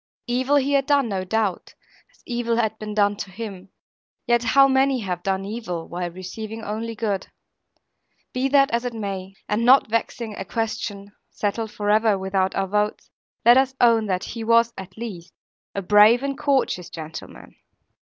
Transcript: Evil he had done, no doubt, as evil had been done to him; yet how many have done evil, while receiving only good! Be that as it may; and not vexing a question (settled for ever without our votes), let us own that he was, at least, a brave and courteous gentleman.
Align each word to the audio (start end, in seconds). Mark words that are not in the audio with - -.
Evil 0.25 0.55
he 0.55 0.73
had 0.73 0.87
done, 0.87 1.09
no 1.09 1.23
doubt, 1.23 1.75
as 2.11 2.23
evil 2.25 2.55
had 2.57 2.79
been 2.79 2.95
done 2.95 3.15
to 3.17 3.29
him; 3.29 3.69
yet 4.25 4.41
how 4.43 4.67
many 4.67 5.01
have 5.01 5.21
done 5.21 5.45
evil, 5.45 5.87
while 5.87 6.09
receiving 6.09 6.63
only 6.63 6.95
good! 6.95 7.27
Be 8.33 8.47
that 8.47 8.71
as 8.71 8.83
it 8.83 8.95
may; 8.95 9.35
and 9.47 9.63
not 9.63 9.91
vexing 9.91 10.35
a 10.35 10.43
question 10.43 11.11
(settled 11.29 11.69
for 11.71 11.91
ever 11.91 12.17
without 12.17 12.55
our 12.55 12.65
votes), 12.67 13.11
let 13.45 13.57
us 13.59 13.75
own 13.79 14.07
that 14.07 14.23
he 14.23 14.43
was, 14.43 14.73
at 14.75 14.97
least, 14.97 15.31
a 15.75 15.83
brave 15.83 16.23
and 16.23 16.35
courteous 16.35 16.89
gentleman. 16.89 17.55